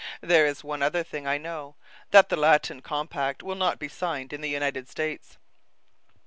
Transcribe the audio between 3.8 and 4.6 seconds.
signed in the